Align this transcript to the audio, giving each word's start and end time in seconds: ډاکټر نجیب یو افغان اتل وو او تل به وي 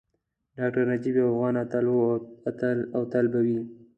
ډاکټر 0.57 0.83
نجیب 0.91 1.15
یو 1.19 1.29
افغان 1.33 1.55
اتل 1.63 1.85
وو 1.89 2.05
او 2.95 3.01
تل 3.11 3.25
به 3.31 3.39
وي 3.45 3.59